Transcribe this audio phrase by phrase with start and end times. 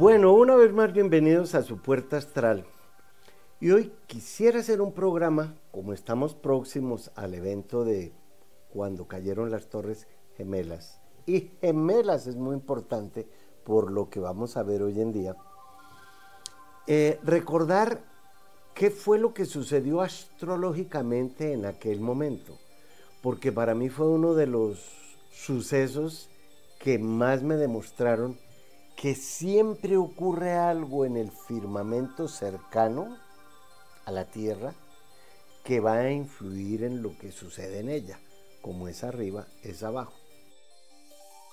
[0.00, 2.64] Bueno, una vez más bienvenidos a su puerta astral.
[3.60, 8.14] Y hoy quisiera hacer un programa, como estamos próximos al evento de
[8.72, 10.08] cuando cayeron las torres
[10.38, 11.02] gemelas.
[11.26, 13.28] Y gemelas es muy importante
[13.62, 15.36] por lo que vamos a ver hoy en día.
[16.86, 18.02] Eh, recordar
[18.72, 22.56] qué fue lo que sucedió astrológicamente en aquel momento,
[23.20, 24.78] porque para mí fue uno de los
[25.30, 26.30] sucesos
[26.78, 28.38] que más me demostraron
[29.00, 33.16] que siempre ocurre algo en el firmamento cercano
[34.04, 34.74] a la Tierra
[35.64, 38.20] que va a influir en lo que sucede en ella.
[38.60, 40.19] Como es arriba, es abajo.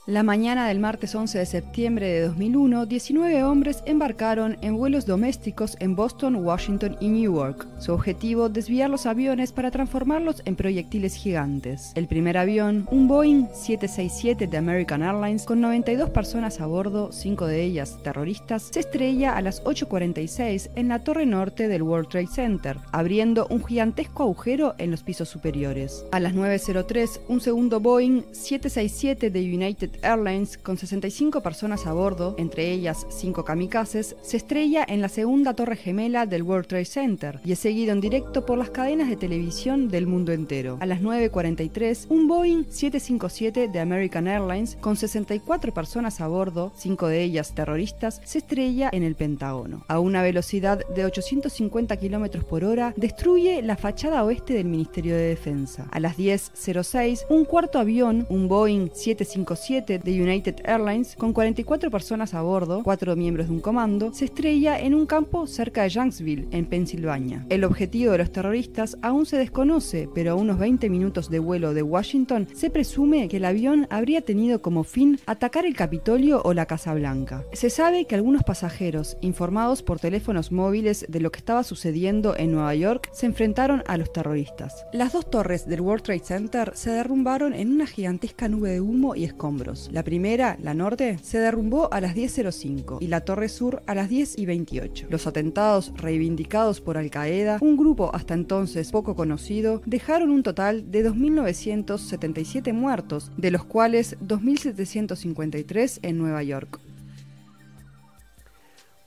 [0.07, 5.75] La mañana del martes 11 de septiembre de 2001, 19 hombres embarcaron en vuelos domésticos
[5.81, 7.67] en Boston, Washington y Newark.
[7.79, 11.91] Su objetivo, desviar los aviones para transformarlos en proyectiles gigantes.
[11.95, 17.45] El primer avión, un Boeing 767 de American Airlines, con 92 personas a bordo, 5
[17.45, 22.27] de ellas terroristas, se estrella a las 8.46 en la torre norte del World Trade
[22.27, 26.05] Center, abriendo un gigantesco agujero en los pisos superiores.
[26.13, 32.35] A las 9.03, un segundo Boeing 767 de United Airlines, con 65 personas a bordo,
[32.37, 37.39] entre ellas 5 kamikazes, se estrella en la segunda torre gemela del World Trade Center
[37.43, 40.77] y es seguido en directo por las cadenas de televisión del mundo entero.
[40.79, 47.07] A las 9.43, un Boeing 757 de American Airlines, con 64 personas a bordo, 5
[47.07, 49.83] de ellas terroristas, se estrella en el Pentágono.
[49.87, 55.29] A una velocidad de 850 km por hora, destruye la fachada oeste del Ministerio de
[55.29, 55.87] Defensa.
[55.91, 62.33] A las 10.06, un cuarto avión, un Boeing 757, de United Airlines, con 44 personas
[62.33, 66.47] a bordo, cuatro miembros de un comando, se estrella en un campo cerca de Youngsville,
[66.51, 67.45] en Pensilvania.
[67.49, 71.73] El objetivo de los terroristas aún se desconoce, pero a unos 20 minutos de vuelo
[71.73, 76.53] de Washington se presume que el avión habría tenido como fin atacar el Capitolio o
[76.53, 77.45] la Casa Blanca.
[77.53, 82.51] Se sabe que algunos pasajeros, informados por teléfonos móviles de lo que estaba sucediendo en
[82.51, 84.85] Nueva York, se enfrentaron a los terroristas.
[84.91, 89.15] Las dos torres del World Trade Center se derrumbaron en una gigantesca nube de humo
[89.15, 89.76] y escombros.
[89.91, 94.09] La primera, la norte, se derrumbó a las 10.05 y la torre sur a las
[94.09, 95.07] 10.28.
[95.09, 100.91] Los atentados reivindicados por Al Qaeda, un grupo hasta entonces poco conocido, dejaron un total
[100.91, 106.79] de 2.977 muertos, de los cuales 2.753 en Nueva York.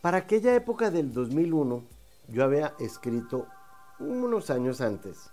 [0.01, 1.83] Para aquella época del 2001,
[2.29, 3.47] yo había escrito
[3.99, 5.31] unos años antes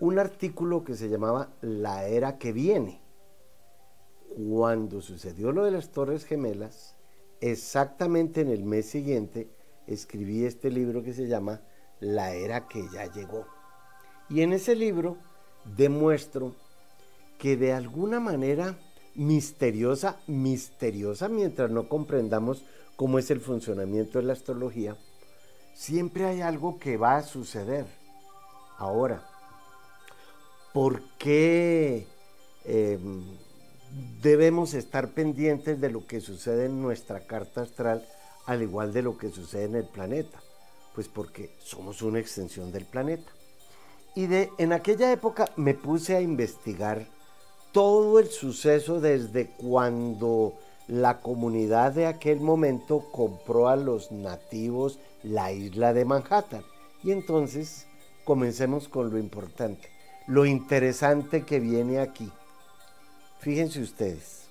[0.00, 3.00] un artículo que se llamaba La era que viene
[4.36, 6.94] cuando sucedió lo de las Torres Gemelas,
[7.40, 9.48] exactamente en el mes siguiente
[9.86, 11.60] escribí este libro que se llama
[12.00, 13.46] La era que ya llegó.
[14.28, 15.16] Y en ese libro
[15.76, 16.54] demuestro
[17.38, 18.78] que de alguna manera
[19.14, 22.64] misteriosa, misteriosa mientras no comprendamos
[22.96, 24.96] cómo es el funcionamiento de la astrología,
[25.74, 27.86] siempre hay algo que va a suceder.
[28.78, 29.22] Ahora,
[30.72, 32.06] ¿por qué
[32.64, 33.22] em,
[34.22, 38.06] debemos estar pendientes de lo que sucede en nuestra carta astral,
[38.46, 40.40] al igual de lo que sucede en el planeta,
[40.94, 43.30] pues porque somos una extensión del planeta.
[44.14, 47.06] Y de, en aquella época me puse a investigar
[47.72, 50.54] todo el suceso desde cuando
[50.86, 56.62] la comunidad de aquel momento compró a los nativos la isla de Manhattan.
[57.02, 57.86] Y entonces
[58.24, 59.88] comencemos con lo importante,
[60.26, 62.30] lo interesante que viene aquí
[63.44, 64.44] Fíjense ustedes.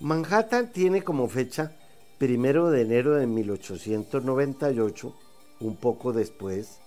[0.00, 1.72] Manhattan tiene como fecha
[2.16, 5.14] primero de enero de 1898,
[5.60, 6.78] un poco después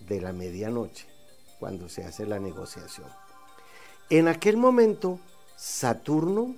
[0.00, 1.06] de la medianoche,
[1.58, 3.08] cuando se hace la negociación.
[4.10, 5.18] En aquel momento,
[5.56, 6.54] Saturno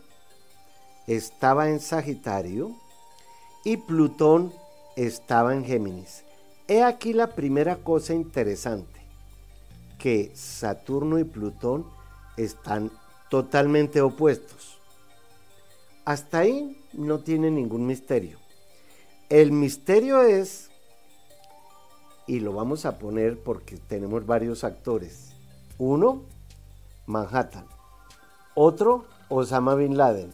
[1.07, 2.75] estaba en Sagitario
[3.65, 4.53] y Plutón
[4.97, 6.25] estaba en Géminis.
[6.67, 9.01] He aquí la primera cosa interesante,
[9.97, 12.03] que Saturno y Plutón
[12.37, 12.91] están
[13.31, 14.79] totalmente opuestos.
[16.05, 18.39] Hasta ahí no tiene ningún misterio.
[19.29, 20.71] El misterio es,
[22.27, 25.33] y lo vamos a poner porque tenemos varios actores.
[25.79, 26.23] Uno,
[27.07, 27.67] Manhattan.
[28.55, 30.33] Otro, Osama Bin Laden.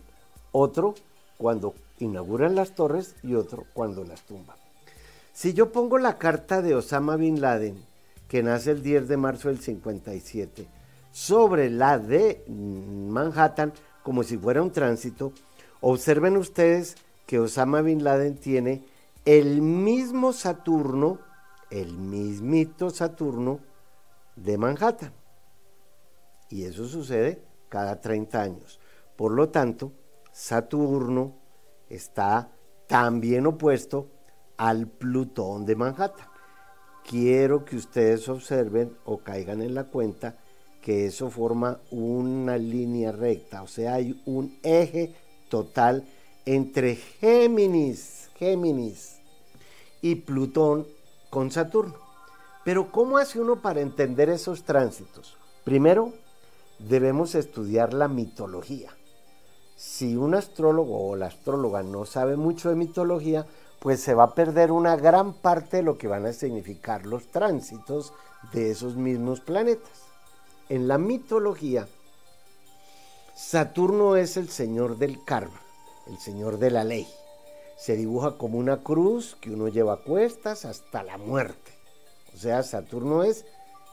[0.52, 0.94] Otro,
[1.38, 4.56] cuando inauguran las torres y otro, cuando las tumban.
[5.32, 7.82] Si yo pongo la carta de Osama Bin Laden,
[8.28, 10.66] que nace el 10 de marzo del 57,
[11.10, 13.72] sobre la de Manhattan
[14.02, 15.32] como si fuera un tránsito,
[15.80, 16.96] observen ustedes
[17.26, 18.84] que Osama Bin Laden tiene
[19.24, 21.18] el mismo Saturno,
[21.70, 23.60] el mismito Saturno
[24.36, 25.12] de Manhattan.
[26.48, 28.80] Y eso sucede cada 30 años.
[29.16, 29.92] Por lo tanto,
[30.32, 31.34] Saturno
[31.88, 32.50] está
[32.86, 34.08] también opuesto
[34.56, 36.26] al Plutón de Manhattan.
[37.08, 40.36] Quiero que ustedes observen o caigan en la cuenta
[40.80, 45.14] que eso forma una línea recta, o sea, hay un eje
[45.48, 46.06] total
[46.46, 49.18] entre Géminis, Géminis
[50.00, 50.86] y Plutón
[51.28, 51.96] con Saturno.
[52.64, 55.36] Pero ¿cómo hace uno para entender esos tránsitos?
[55.64, 56.12] Primero,
[56.78, 58.90] debemos estudiar la mitología.
[59.76, 63.46] Si un astrólogo o la astróloga no sabe mucho de mitología,
[63.80, 67.28] pues se va a perder una gran parte de lo que van a significar los
[67.28, 68.12] tránsitos
[68.52, 70.09] de esos mismos planetas.
[70.70, 71.88] En la mitología,
[73.34, 75.60] Saturno es el señor del karma,
[76.06, 77.08] el señor de la ley.
[77.76, 81.72] Se dibuja como una cruz que uno lleva a cuestas hasta la muerte.
[82.36, 83.46] O sea, Saturno es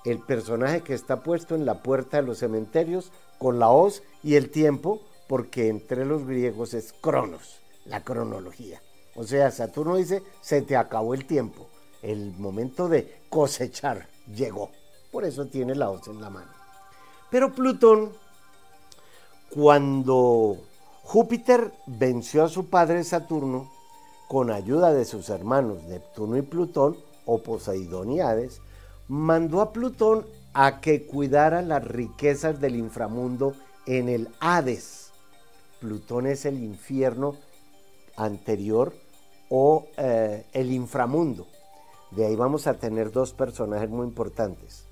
[0.06, 4.36] el personaje que está puesto en la puerta de los cementerios con la hoz y
[4.36, 8.84] el tiempo, porque entre los griegos es cronos, la cronología.
[9.16, 11.70] O sea, Saturno dice, se te acabó el tiempo,
[12.04, 14.70] el momento de cosechar llegó.
[15.12, 16.56] Por eso tiene la hoz en la mano.
[17.30, 18.12] Pero Plutón,
[19.50, 20.58] cuando
[21.04, 23.70] Júpiter venció a su padre Saturno,
[24.28, 28.62] con ayuda de sus hermanos Neptuno y Plutón, o Poseidón y Hades,
[29.08, 33.54] mandó a Plutón a que cuidara las riquezas del inframundo
[33.86, 35.12] en el Hades.
[35.80, 37.36] Plutón es el infierno
[38.16, 38.94] anterior
[39.50, 41.46] o eh, el inframundo.
[42.12, 44.86] De ahí vamos a tener dos personajes muy importantes.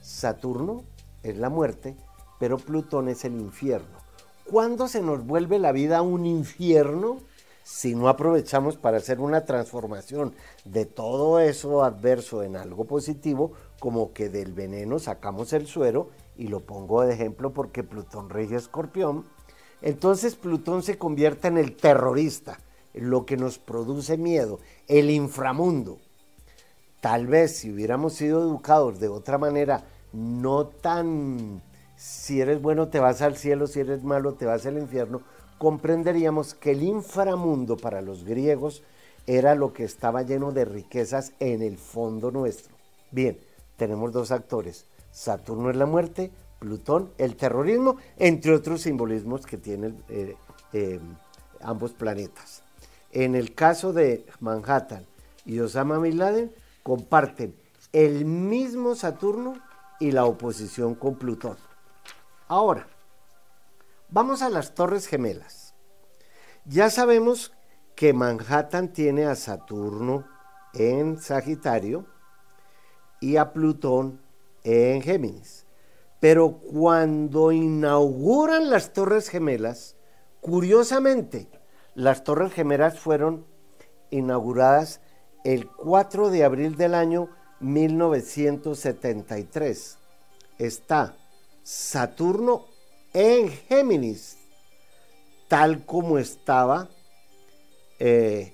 [0.00, 0.84] Saturno
[1.22, 1.96] es la muerte,
[2.38, 3.98] pero Plutón es el infierno.
[4.50, 7.18] ¿Cuándo se nos vuelve la vida un infierno?
[7.64, 10.34] si no aprovechamos para hacer una transformación
[10.64, 16.48] de todo eso adverso en algo positivo, como que del veneno sacamos el suero, y
[16.48, 19.26] lo pongo de ejemplo porque Plutón rige escorpión,
[19.80, 22.58] entonces Plutón se convierte en el terrorista,
[22.94, 24.58] lo que nos produce miedo,
[24.88, 25.98] el inframundo.
[27.00, 31.62] Tal vez si hubiéramos sido educados de otra manera, no tan
[31.96, 35.22] si eres bueno te vas al cielo, si eres malo te vas al infierno,
[35.58, 38.82] comprenderíamos que el inframundo para los griegos
[39.26, 42.74] era lo que estaba lleno de riquezas en el fondo nuestro.
[43.12, 43.38] Bien,
[43.76, 44.86] tenemos dos actores.
[45.12, 50.36] Saturno es la muerte, Plutón el terrorismo, entre otros simbolismos que tienen eh,
[50.72, 51.00] eh,
[51.60, 52.62] ambos planetas.
[53.12, 55.04] En el caso de Manhattan
[55.44, 57.54] y Osama Bin Laden, comparten
[57.92, 59.54] el mismo Saturno
[60.02, 61.56] y la oposición con Plutón.
[62.48, 62.86] Ahora,
[64.14, 65.74] Vamos a las Torres Gemelas.
[66.66, 67.54] Ya sabemos
[67.94, 70.26] que Manhattan tiene a Saturno
[70.74, 72.04] en Sagitario
[73.22, 74.20] y a Plutón
[74.64, 75.64] en Géminis.
[76.20, 79.96] Pero cuando inauguran las Torres Gemelas,
[80.42, 81.48] curiosamente,
[81.94, 83.46] las Torres Gemelas fueron
[84.10, 85.00] inauguradas
[85.42, 87.30] el 4 de abril del año
[87.62, 89.98] 1973.
[90.58, 91.16] Está
[91.62, 92.66] Saturno
[93.14, 94.36] en Géminis,
[95.48, 96.90] tal como estaba
[97.98, 98.52] eh,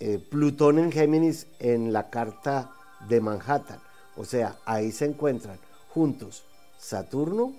[0.00, 2.72] eh, Plutón en Géminis en la carta
[3.08, 3.80] de Manhattan.
[4.16, 5.58] O sea, ahí se encuentran
[5.88, 6.44] juntos
[6.78, 7.54] Saturno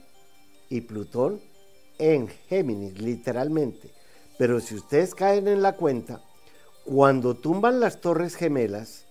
[0.69, 1.41] y Plutón
[1.97, 3.91] en Géminis, literalmente.
[4.37, 6.21] Pero si ustedes caen en la cuenta,
[6.83, 9.04] cuando tumban las Torres Gemelas,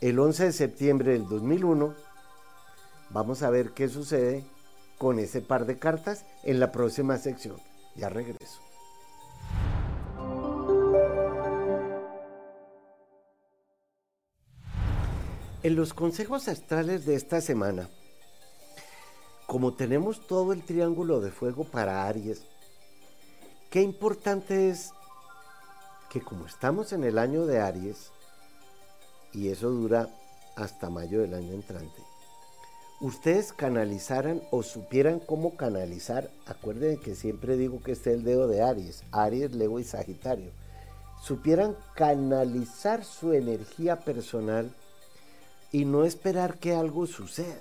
[0.00, 1.94] el 11 de septiembre del 2001,
[3.10, 4.44] vamos a ver qué sucede
[4.96, 7.56] con ese par de cartas en la próxima sección.
[7.96, 8.60] Ya regreso.
[15.64, 17.90] En los consejos astrales de esta semana,
[19.48, 22.42] como tenemos todo el triángulo de fuego para Aries,
[23.68, 24.92] qué importante es
[26.08, 28.12] que como estamos en el año de Aries,
[29.32, 30.08] y eso dura
[30.56, 32.02] hasta mayo del año entrante,
[33.00, 38.48] ustedes canalizaran o supieran cómo canalizar, acuérdense que siempre digo que este es el dedo
[38.48, 40.50] de Aries, Aries, Leo y Sagitario,
[41.22, 44.70] supieran canalizar su energía personal
[45.72, 47.60] y no esperar que algo suceda,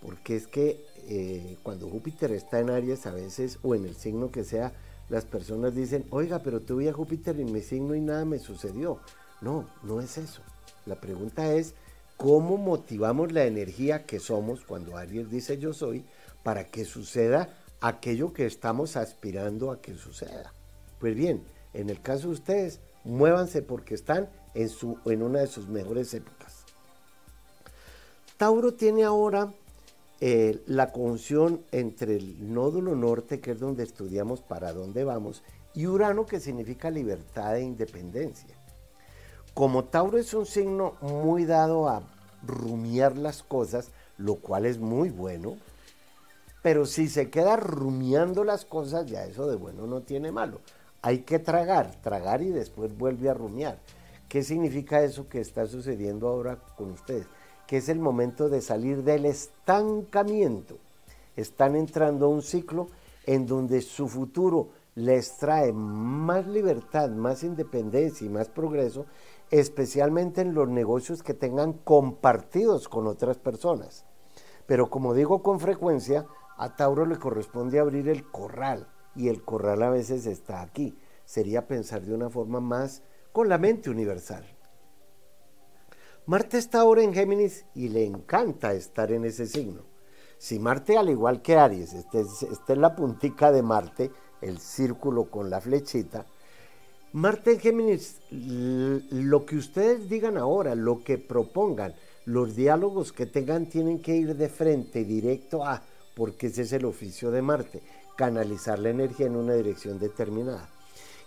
[0.00, 4.30] porque es que eh, cuando Júpiter está en Aries a veces, o en el signo
[4.30, 4.72] que sea,
[5.08, 9.00] las personas dicen, oiga, pero tuve a Júpiter en mi signo y nada me sucedió.
[9.40, 10.40] No, no es eso.
[10.86, 11.74] La pregunta es,
[12.16, 16.04] cómo motivamos la energía que somos cuando Aries dice yo soy
[16.42, 17.48] para que suceda
[17.80, 20.52] aquello que estamos aspirando a que suceda.
[21.00, 25.46] Pues bien, en el caso de ustedes, muévanse porque están en, su, en una de
[25.46, 26.64] sus mejores épocas.
[28.36, 29.52] Tauro tiene ahora
[30.20, 35.42] eh, la conjunción entre el nódulo norte, que es donde estudiamos para dónde vamos,
[35.74, 38.56] y Urano, que significa libertad e independencia.
[39.54, 42.02] Como Tauro es un signo muy dado a
[42.44, 45.56] rumiar las cosas, lo cual es muy bueno,
[46.60, 50.60] pero si se queda rumiando las cosas, ya eso de bueno no tiene malo.
[51.02, 53.78] Hay que tragar, tragar y después vuelve a rumiar.
[54.28, 57.26] ¿Qué significa eso que está sucediendo ahora con ustedes?
[57.68, 60.78] Que es el momento de salir del estancamiento.
[61.36, 62.88] Están entrando a un ciclo
[63.26, 69.06] en donde su futuro les trae más libertad, más independencia y más progreso,
[69.50, 74.04] especialmente en los negocios que tengan compartidos con otras personas.
[74.66, 79.82] Pero como digo con frecuencia, a Tauro le corresponde abrir el corral y el corral
[79.82, 80.98] a veces está aquí.
[81.24, 84.44] Sería pensar de una forma más con la mente universal.
[86.26, 89.82] Marte está ahora en Géminis y le encanta estar en ese signo.
[90.38, 94.10] Si Marte, al igual que Aries, está en la puntica de Marte,
[94.40, 96.26] el círculo con la flechita,
[97.14, 101.94] Marte en Géminis, lo que ustedes digan ahora, lo que propongan,
[102.24, 105.80] los diálogos que tengan tienen que ir de frente, directo a,
[106.16, 107.82] porque ese es el oficio de Marte,
[108.16, 110.68] canalizar la energía en una dirección determinada.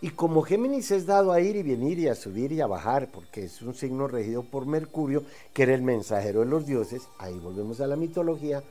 [0.02, 3.10] Y como Géminis es dado a ir y venir y a subir y a bajar,
[3.10, 7.40] porque es un signo regido por Mercurio, que era el mensajero de los dioses, ahí
[7.40, 8.62] volvemos a la mitología,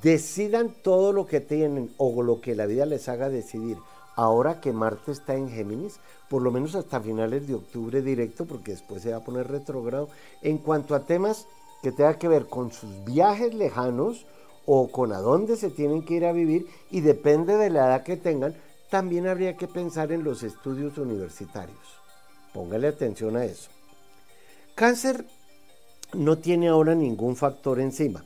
[0.00, 3.78] decidan todo lo que tienen o lo que la vida les haga decidir.
[4.14, 8.72] Ahora que Marte está en Géminis, por lo menos hasta finales de octubre directo, porque
[8.72, 10.08] después se va a poner retrógrado,
[10.42, 11.46] en cuanto a temas
[11.82, 14.26] que tengan que ver con sus viajes lejanos
[14.66, 18.02] o con a dónde se tienen que ir a vivir y depende de la edad
[18.04, 18.54] que tengan,
[18.90, 21.78] también habría que pensar en los estudios universitarios.
[22.52, 23.70] Póngale atención a eso.
[24.74, 25.24] Cáncer
[26.12, 28.22] no tiene ahora ningún factor encima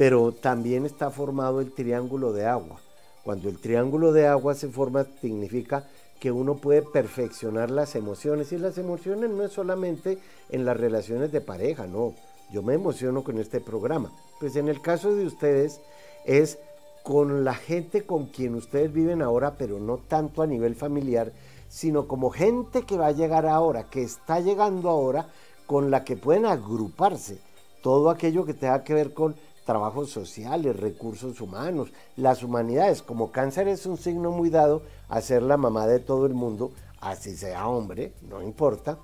[0.00, 2.80] pero también está formado el triángulo de agua.
[3.24, 5.86] Cuando el triángulo de agua se forma significa
[6.18, 10.18] que uno puede perfeccionar las emociones y las emociones no es solamente
[10.50, 12.14] en las relaciones de pareja, no.
[12.52, 14.10] Yo me emociono con este programa.
[14.38, 15.80] Pues en el caso de ustedes
[16.26, 16.58] es
[17.02, 21.32] con la gente con quien ustedes viven ahora, pero no tanto a nivel familiar,
[21.68, 25.28] sino como gente que va a llegar ahora, que está llegando ahora,
[25.66, 27.38] con la que pueden agruparse.
[27.82, 33.02] Todo aquello que tenga que ver con trabajos sociales, recursos humanos, las humanidades.
[33.02, 36.72] Como cáncer es un signo muy dado a ser la mamá de todo el mundo,
[37.00, 38.98] así sea hombre, no importa,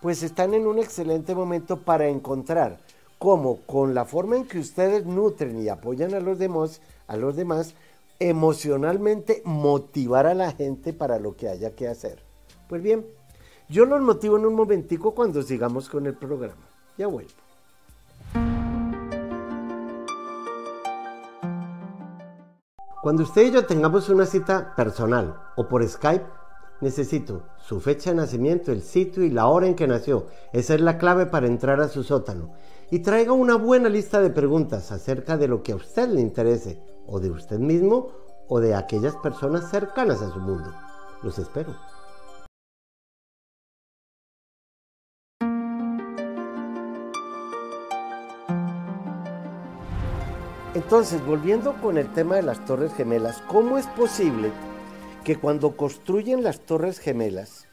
[0.00, 2.80] pues están en un excelente momento para encontrar
[3.18, 7.36] cómo con la forma en que ustedes nutren y apoyan a los demás, a los
[7.36, 7.74] demás,
[8.18, 12.22] emocionalmente motivar a la gente para lo que haya que hacer.
[12.68, 13.06] Pues bien,
[13.68, 16.68] yo los motivo en un momentico cuando sigamos con el programa.
[16.98, 17.30] Ya vuelvo.
[23.02, 26.24] Cuando usted y yo tengamos una cita personal o por Skype,
[26.80, 30.28] necesito su fecha de nacimiento, el sitio y la hora en que nació.
[30.52, 32.52] Esa es la clave para entrar a su sótano.
[32.92, 36.80] Y traiga una buena lista de preguntas acerca de lo que a usted le interese,
[37.08, 38.12] o de usted mismo,
[38.46, 40.72] o de aquellas personas cercanas a su mundo.
[41.24, 41.74] Los espero.
[50.84, 54.50] Entonces, volviendo con el tema de las Torres Gemelas, ¿cómo es posible
[55.24, 57.68] que cuando construyen las Torres Gemelas,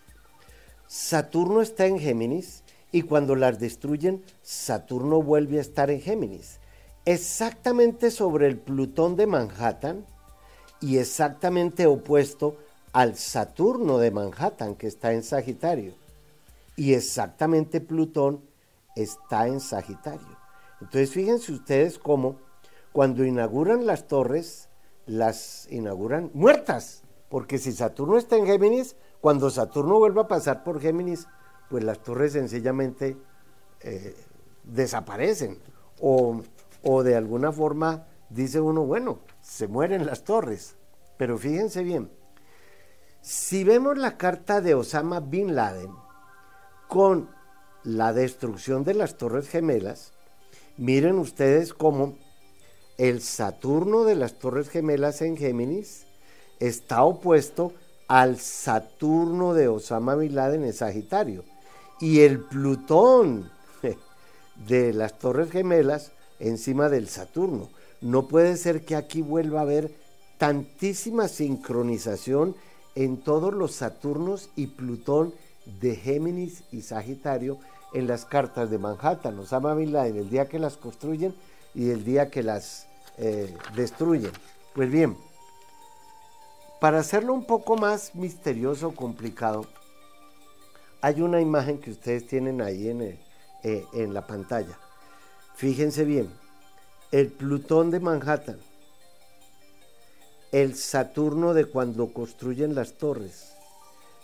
[0.86, 6.60] Saturno está en Géminis y cuando las destruyen, Saturno vuelve a estar en Géminis?
[7.04, 10.06] Exactamente sobre el Plutón de Manhattan
[10.80, 12.58] y exactamente opuesto
[12.94, 15.96] al Saturno de Manhattan que está en Sagitario.
[16.76, 18.42] Y exactamente Plutón
[18.96, 20.38] está en Sagitario.
[20.80, 22.48] Entonces fíjense ustedes cómo
[22.92, 24.70] cuando inauguran las torres,
[25.06, 30.80] las inauguran muertas, porque si Saturno está en Géminis, cuando Saturno vuelva a pasar por
[30.80, 31.28] Géminis,
[31.70, 33.18] pues las torres sencillamente
[33.82, 34.16] eh,
[34.64, 35.60] desaparecen.
[36.02, 36.42] O,
[36.84, 40.76] o de alguna forma dice uno, bueno, se mueren las torres.
[41.18, 42.10] Pero fíjense bien,
[43.22, 45.92] si vemos la carta de Osama Bin Laden
[46.88, 47.30] con
[47.84, 50.14] la destrucción de las Torres Gemelas,
[50.78, 52.18] miren ustedes cómo
[53.00, 56.06] el Saturno de las Torres Gemelas en Géminis
[56.60, 57.72] está opuesto
[58.10, 61.46] al Saturno de Osama Bin Laden en Sagitario.
[62.02, 63.50] Y el Plutón
[64.68, 67.70] de las Torres Gemelas encima del Saturno.
[68.02, 69.92] No puede ser que aquí vuelva a haber
[70.38, 72.54] tantísima sincronización
[72.96, 75.34] en todos los Saturnos y Plutón
[75.80, 77.60] de Géminis y Sagitario
[77.94, 79.40] en las cartas de Manhattan.
[79.40, 81.34] Osama Bin Laden, el día que las construyen
[81.74, 82.89] y el día que las
[83.20, 84.32] eh, destruyen.
[84.74, 85.18] Pues bien,
[86.80, 89.66] para hacerlo un poco más misterioso, complicado,
[91.02, 93.02] hay una imagen que ustedes tienen ahí en,
[93.64, 94.78] eh, en la pantalla.
[95.56, 96.32] Fíjense bien,
[97.12, 98.60] el Plutón de Manhattan,
[100.52, 103.54] el Saturno de cuando construyen las torres,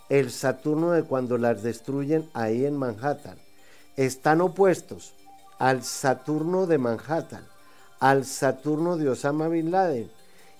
[0.08, 3.38] el Saturno de cuando las destruyen ahí en Manhattan,
[3.96, 5.12] están opuestos
[5.58, 7.46] al Saturno de Manhattan,
[8.10, 10.08] al Saturno de Osama Bin Laden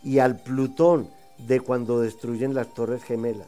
[0.02, 3.46] y al Plutón de cuando destruyen las Torres Gemelas.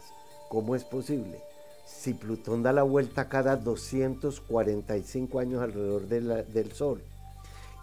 [0.49, 1.41] ¿Cómo es posible?
[1.85, 7.03] Si Plutón da la vuelta cada 245 años alrededor del Sol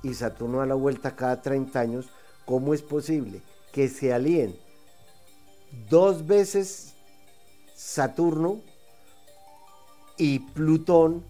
[0.03, 2.05] y Saturno da la vuelta cada 30 años,
[2.45, 3.41] ¿cómo es posible
[3.74, 4.55] que se alíen
[5.89, 6.93] dos veces
[7.75, 8.62] Saturno
[10.17, 11.25] y Plutón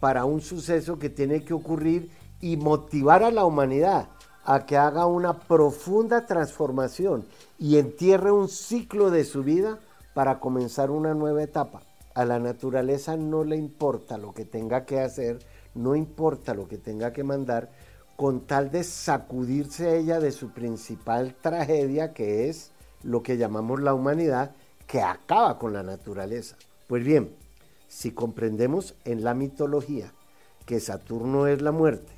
[0.00, 4.08] para un suceso que tiene que ocurrir y motivar a la humanidad
[4.44, 7.26] a que haga una profunda transformación
[7.58, 9.78] y entierre un ciclo de su vida
[10.14, 11.82] para comenzar una nueva etapa.
[12.14, 15.38] A la naturaleza no le importa lo que tenga que hacer,
[15.74, 17.70] no importa lo que tenga que mandar,
[18.16, 22.72] con tal de sacudirse ella de su principal tragedia, que es
[23.04, 26.56] lo que llamamos la humanidad, que acaba con la naturaleza.
[26.88, 27.36] Pues bien,
[27.86, 30.12] si comprendemos en la mitología
[30.66, 32.17] que Saturno es la muerte,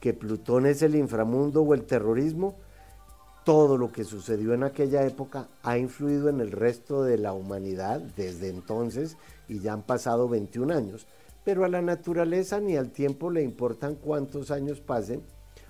[0.00, 2.56] que Plutón es el inframundo o el terrorismo,
[3.44, 8.00] todo lo que sucedió en aquella época ha influido en el resto de la humanidad
[8.16, 9.16] desde entonces
[9.48, 11.06] y ya han pasado 21 años.
[11.44, 15.22] Pero a la naturaleza ni al tiempo le importan cuántos años pasen,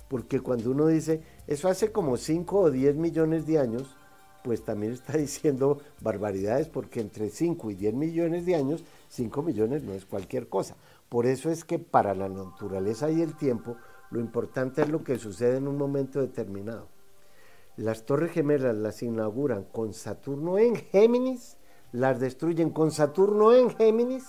[0.08, 3.94] porque cuando uno dice, eso hace como 5 o 10 millones de años,
[4.42, 9.82] pues también está diciendo barbaridades, porque entre 5 y 10 millones de años 5 millones
[9.82, 10.76] no es cualquier cosa.
[11.10, 13.76] Por eso es que para la naturaleza y el tiempo
[14.10, 16.88] lo importante es lo que sucede en un momento determinado.
[17.76, 21.58] Las torres gemelas las inauguran con Saturno en Géminis,
[21.92, 24.24] las destruyen con Saturno en Géminis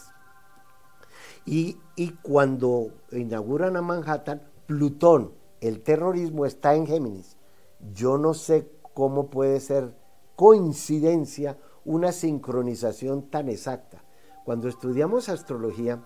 [1.46, 7.38] y, y cuando inauguran a Manhattan, Plutón, el terrorismo está en Géminis.
[7.94, 9.96] Yo no sé cómo puede ser
[10.36, 14.04] coincidencia una sincronización tan exacta.
[14.44, 16.04] Cuando estudiamos astrología,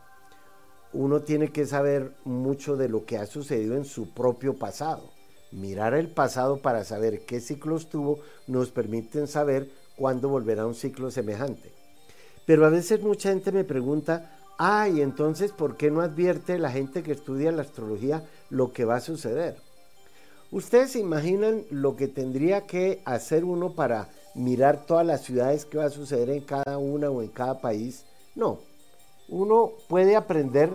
[0.94, 5.12] uno tiene que saber mucho de lo que ha sucedido en su propio pasado.
[5.52, 11.12] Mirar el pasado para saber qué ciclos tuvo nos permiten saber cuándo volverá un ciclo
[11.12, 11.72] semejante.
[12.46, 17.04] Pero a veces mucha gente me pregunta, ay, entonces, ¿por qué no advierte la gente
[17.04, 19.58] que estudia la astrología lo que va a suceder?
[20.52, 25.78] ¿Ustedes se imaginan lo que tendría que hacer uno para mirar todas las ciudades que
[25.78, 28.60] va a suceder en cada una o en cada país no,
[29.32, 30.70] uno puede aprender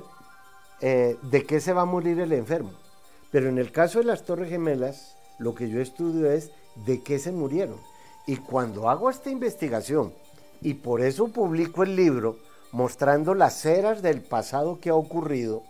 [0.80, 2.72] eh, de qué se va a morir el enfermo,
[3.30, 6.50] pero en el caso de las Torres Gemelas, lo que yo estudio es
[6.86, 7.78] de qué se murieron.
[8.26, 10.12] Y cuando hago esta investigación,
[10.60, 12.38] y por eso publico el libro
[12.72, 15.62] mostrando las eras del pasado que ha ocurrido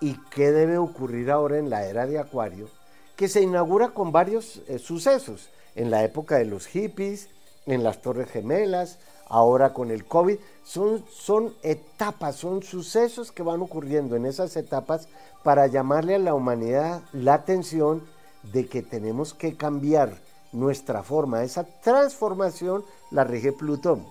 [0.00, 2.68] y qué debe ocurrir ahora en la era de Acuario,
[3.16, 7.28] que se inaugura con varios eh, sucesos, en la época de los hippies,
[7.66, 13.60] en las Torres Gemelas, ahora con el COVID, son, son etapas, son sucesos que van
[13.62, 15.08] ocurriendo en esas etapas
[15.42, 18.02] para llamarle a la humanidad la atención
[18.42, 20.18] de que tenemos que cambiar
[20.52, 21.42] nuestra forma.
[21.42, 24.06] Esa transformación la rige Plutón.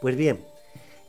[0.00, 0.44] Pues bien,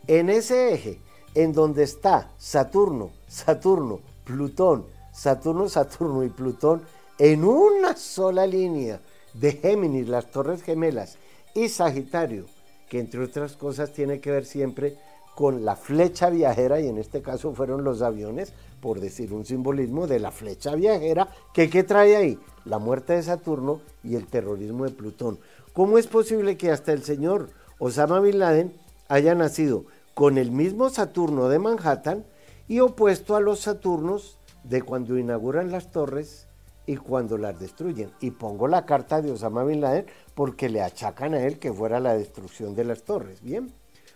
[0.07, 0.99] en ese eje,
[1.35, 6.83] en donde está Saturno, Saturno, Plutón, Saturno, Saturno y Plutón,
[7.17, 9.01] en una sola línea
[9.33, 11.17] de Géminis, las Torres Gemelas,
[11.53, 12.45] y Sagitario,
[12.89, 14.97] que entre otras cosas tiene que ver siempre
[15.35, 20.05] con la flecha viajera, y en este caso fueron los aviones, por decir un simbolismo
[20.05, 22.37] de la flecha viajera, que ¿qué trae ahí?
[22.65, 25.39] La muerte de Saturno y el terrorismo de Plutón.
[25.71, 28.73] ¿Cómo es posible que hasta el señor Osama Bin Laden
[29.07, 32.25] haya nacido con el mismo Saturno de Manhattan
[32.67, 36.48] y opuesto a los Saturnos de cuando inauguran las torres
[36.89, 38.09] y cuando las destruyen.
[38.19, 41.99] Y pongo la carta de Osama Bin Laden porque le achacan a él que fuera
[41.99, 43.43] la destrucción de las torres.
[43.43, 43.71] Bien,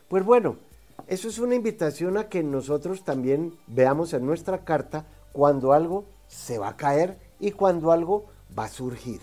[0.08, 0.58] pues bueno,
[1.06, 6.58] eso es una invitación a que nosotros también veamos en nuestra carta cuando algo se
[6.58, 8.26] va a caer y cuando algo
[8.58, 9.22] va a surgir.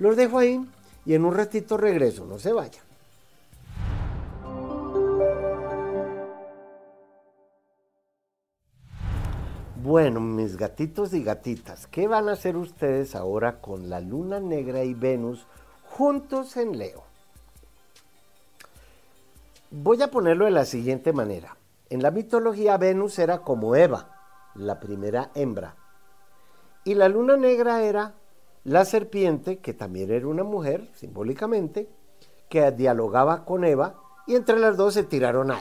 [0.00, 0.60] Los dejo ahí
[1.06, 2.82] y en un ratito regreso, no se vayan.
[9.94, 14.82] Bueno, mis gatitos y gatitas, ¿qué van a hacer ustedes ahora con la luna negra
[14.82, 15.46] y Venus
[15.84, 17.04] juntos en Leo?
[19.70, 21.56] Voy a ponerlo de la siguiente manera.
[21.90, 24.08] En la mitología Venus era como Eva,
[24.56, 25.76] la primera hembra.
[26.82, 28.14] Y la luna negra era
[28.64, 31.88] la serpiente, que también era una mujer, simbólicamente,
[32.48, 33.94] que dialogaba con Eva,
[34.26, 35.60] y entre las dos se tiraron a...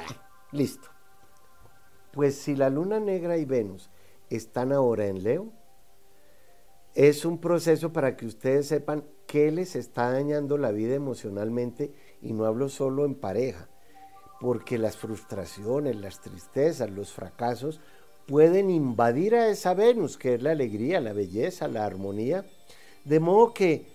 [0.51, 0.89] Listo.
[2.11, 3.91] Pues si la luna negra y Venus
[4.35, 5.51] están ahora en Leo,
[6.95, 11.91] es un proceso para que ustedes sepan qué les está dañando la vida emocionalmente
[12.21, 13.67] y no hablo solo en pareja,
[14.39, 17.81] porque las frustraciones, las tristezas, los fracasos
[18.27, 22.45] pueden invadir a esa Venus, que es la alegría, la belleza, la armonía,
[23.05, 23.87] de modo que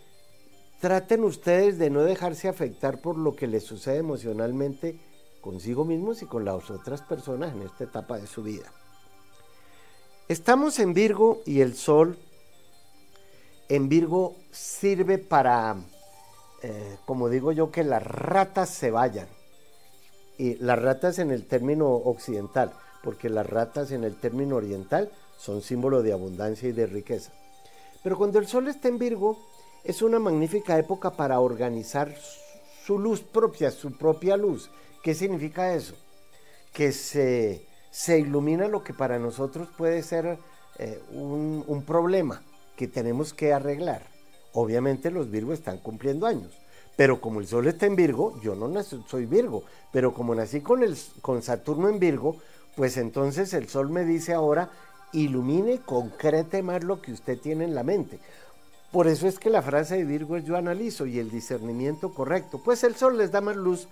[0.81, 4.99] traten ustedes de no dejarse afectar por lo que les sucede emocionalmente
[5.41, 8.73] consigo mismos y con las otras personas en esta etapa de su vida.
[10.29, 12.19] Estamos en Virgo y el Sol
[13.71, 15.77] en Virgo sirve para,
[16.63, 19.27] eh, como digo yo, que las ratas se vayan.
[20.37, 25.63] Y las ratas en el término occidental, porque las ratas en el término oriental son
[25.63, 27.33] símbolo de abundancia y de riqueza.
[28.03, 29.39] Pero cuando el Sol está en Virgo,
[29.83, 32.15] es una magnífica época para organizar
[32.85, 34.71] su luz propia, su propia luz.
[35.03, 35.95] ¿Qué significa eso?
[36.75, 37.68] Que se,
[38.19, 40.39] ilumina lo que para nosotros puede ser
[40.79, 42.43] eh, un, problema
[42.77, 44.03] que tenemos que arreglar.
[44.53, 46.53] Obviamente los Virgo están cumpliendo años,
[46.97, 50.83] pero como el Sol está en Virgo, yo no soy Virgo, pero como nací con,
[51.21, 52.37] con Saturno en Virgo,
[52.77, 54.71] pues entonces el Sol me dice ahora,
[55.13, 58.19] ilumine, concrete más lo que usted tiene en la mente.
[58.93, 62.61] Por eso es que la frase de Virgo es yo analizo y el discernimiento correcto,
[62.65, 63.89] pues el Sol les da más luz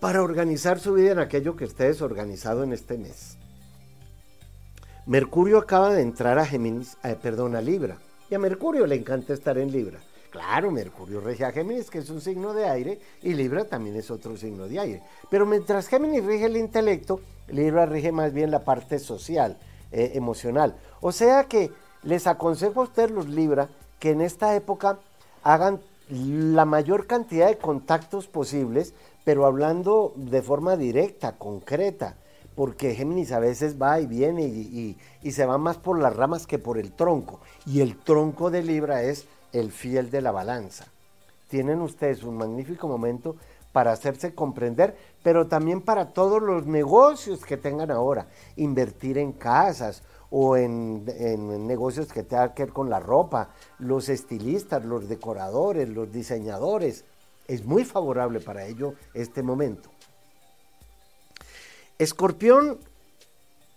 [0.00, 3.38] para organizar su vida en aquello que esté desorganizado en este mes.
[5.06, 7.96] Mercurio acaba de entrar a Géminis, eh, perdón, a Libra.
[8.28, 10.00] Y a Mercurio le encanta estar en Libra.
[10.30, 14.10] Claro, Mercurio rige a Géminis, que es un signo de aire, y Libra también es
[14.10, 15.02] otro signo de aire.
[15.30, 19.56] Pero mientras Géminis rige el intelecto, Libra rige más bien la parte social,
[19.92, 20.76] eh, emocional.
[21.00, 21.70] O sea que
[22.02, 24.98] les aconsejo a ustedes los Libra que en esta época
[25.42, 28.94] hagan la mayor cantidad de contactos posibles,
[29.26, 32.14] pero hablando de forma directa, concreta
[32.54, 34.96] porque Géminis a veces va y viene y,
[35.32, 37.40] se va más por las ramas que por el tronco.
[37.66, 40.86] Y el tronco de Libra es el fiel de la balanza.
[41.48, 43.34] Tienen ustedes un magnífico momento
[43.72, 48.28] para hacerse comprender, pero también para todos los negocios que tengan ahora.
[48.54, 54.08] Invertir en casas o en, en negocios que tengan que ver con la ropa, los
[54.08, 57.04] estilistas, los decoradores, los diseñadores.
[57.48, 59.90] Es muy favorable para ello este momento.
[61.98, 62.78] Escorpión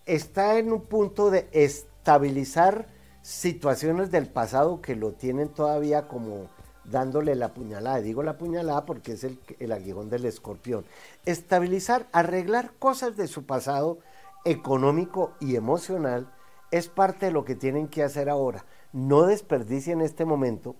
[0.05, 2.87] está en un punto de estabilizar
[3.21, 6.49] situaciones del pasado que lo tienen todavía como
[6.83, 8.01] dándole la puñalada.
[8.01, 10.85] Digo la puñalada porque es el, el aguijón del escorpión.
[11.25, 13.99] Estabilizar, arreglar cosas de su pasado
[14.45, 16.31] económico y emocional
[16.71, 18.65] es parte de lo que tienen que hacer ahora.
[18.93, 20.75] No desperdicien este momento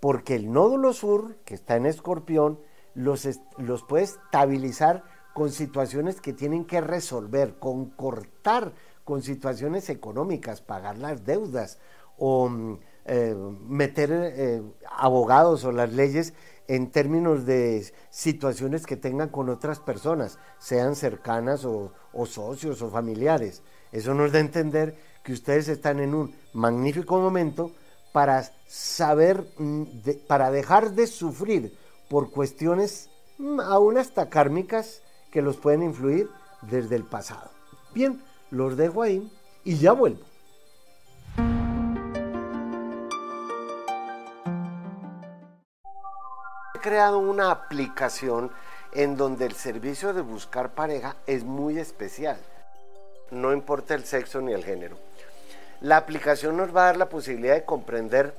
[0.00, 2.60] porque el nódulo sur, que está en escorpión,
[2.94, 8.72] los, los puede estabilizar con situaciones que tienen que resolver, con cortar
[9.04, 11.78] con situaciones económicas, pagar las deudas
[12.18, 13.34] o mm, eh,
[13.66, 14.62] meter eh,
[14.98, 16.34] abogados o las leyes
[16.66, 21.92] en términos de situaciones que tengan con otras personas, sean cercanas o,
[22.26, 23.62] socios o familiares.
[23.92, 27.72] Eso nos da a entender que ustedes están en un magnífico momento
[28.18, 29.84] para saber, mm,
[30.26, 31.78] para dejar de sufrir
[32.10, 36.28] por cuestiones mm, aún hasta kármicas que los pueden influir
[36.62, 37.48] desde el pasado.
[37.94, 40.24] Bien, los dejo ahí y ya vuelvo.
[46.74, 48.50] He creado una aplicación
[48.94, 52.40] en donde el servicio de buscar pareja es muy especial.
[53.30, 55.07] No importa el sexo ni el género.
[55.80, 58.34] La aplicación nos va a dar la posibilidad de comprender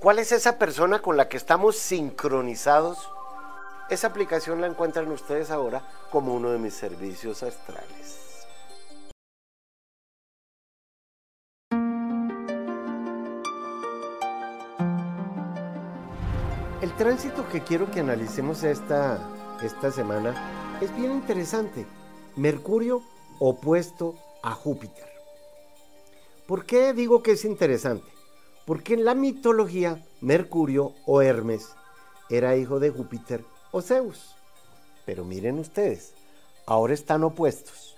[0.00, 2.98] cuál es esa persona con la que estamos sincronizados
[3.92, 8.46] esa aplicación la encuentran ustedes ahora como uno de mis servicios astrales.
[16.80, 19.18] El tránsito que quiero que analicemos esta,
[19.62, 21.86] esta semana es bien interesante.
[22.36, 23.02] Mercurio
[23.38, 25.11] opuesto a Júpiter.
[26.52, 28.06] ¿Por qué digo que es interesante?
[28.66, 31.70] Porque en la mitología Mercurio o Hermes
[32.28, 34.36] era hijo de Júpiter o Zeus.
[35.06, 36.12] Pero miren ustedes,
[36.66, 37.96] ahora están opuestos.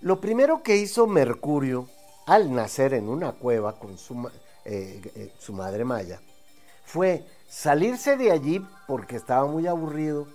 [0.00, 1.86] Lo primero que hizo Mercurio
[2.24, 4.26] al nacer en una cueva con su,
[4.64, 6.22] eh, eh, madre Maya
[6.86, 10.26] fue salirse de allí porque estaba muy aburrido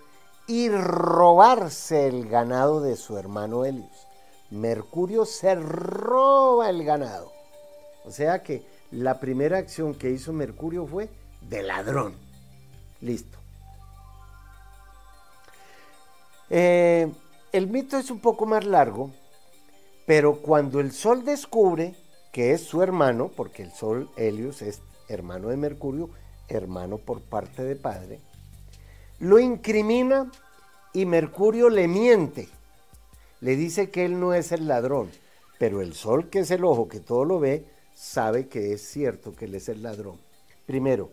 [0.45, 4.08] y robarse el ganado de su hermano Helios.
[4.51, 7.31] Mercurio se roba el ganado.
[8.05, 11.09] O sea que la primera acción que hizo Mercurio fue
[11.41, 12.15] de ladrón.
[13.01, 13.37] Listo.
[16.49, 17.11] Eh,
[17.51, 19.11] el mito es un poco más largo,
[20.05, 21.95] pero cuando el Sol descubre
[22.31, 26.09] que es su hermano, porque el Sol Helios es hermano de Mercurio,
[26.47, 28.19] hermano por parte de padre,
[29.19, 30.31] lo incrimina
[30.93, 32.49] y Mercurio le miente.
[33.41, 35.09] Le dice que él no es el ladrón,
[35.57, 39.33] pero el Sol, que es el ojo que todo lo ve, sabe que es cierto
[39.33, 40.17] que él es el ladrón.
[40.65, 41.09] Primero,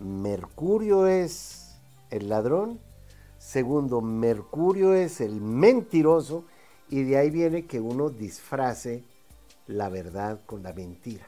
[0.00, 1.76] Mercurio es
[2.10, 2.80] el ladrón.
[3.38, 6.44] Segundo, Mercurio es el mentiroso.
[6.88, 9.02] Y de ahí viene que uno disfrace
[9.66, 11.26] la verdad con la mentira.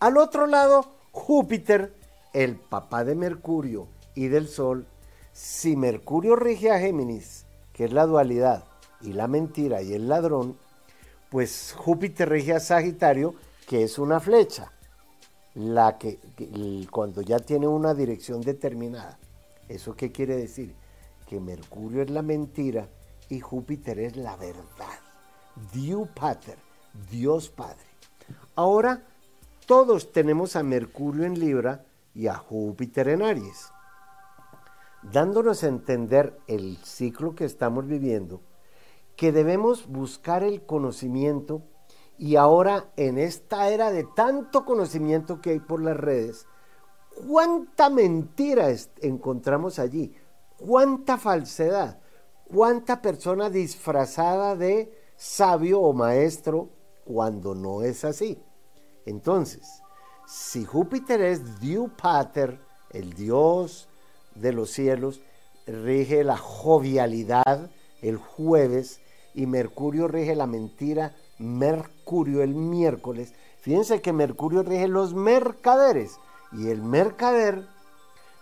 [0.00, 1.94] Al otro lado, Júpiter,
[2.32, 4.86] el papá de Mercurio y del Sol.
[5.32, 8.64] Si Mercurio rige a Géminis, que es la dualidad,
[9.00, 10.56] y la mentira y el ladrón,
[11.30, 13.34] pues Júpiter rige a Sagitario,
[13.66, 14.72] que es una flecha,
[15.54, 16.18] la que,
[16.90, 19.18] cuando ya tiene una dirección determinada.
[19.68, 20.74] ¿Eso qué quiere decir?
[21.26, 22.88] Que Mercurio es la mentira
[23.28, 24.98] y Júpiter es la verdad.
[25.72, 26.58] Dios Pater,
[27.10, 27.86] Dios Padre.
[28.54, 29.02] Ahora
[29.66, 31.84] todos tenemos a Mercurio en Libra
[32.14, 33.70] y a Júpiter en Aries.
[35.02, 38.40] Dándonos a entender el ciclo que estamos viviendo,
[39.18, 41.62] que debemos buscar el conocimiento
[42.18, 46.46] y ahora en esta era de tanto conocimiento que hay por las redes,
[47.26, 48.68] cuánta mentira
[49.02, 50.14] encontramos allí,
[50.56, 51.98] cuánta falsedad,
[52.46, 56.70] cuánta persona disfrazada de sabio o maestro
[57.04, 58.40] cuando no es así.
[59.04, 59.82] Entonces,
[60.28, 63.88] si Júpiter es Dios Pater, el Dios
[64.36, 65.20] de los cielos,
[65.66, 67.68] rige la jovialidad
[68.02, 69.00] el jueves
[69.38, 73.34] y Mercurio rige la mentira Mercurio el miércoles.
[73.60, 76.18] Fíjense que Mercurio rige los mercaderes
[76.50, 77.64] y el mercader,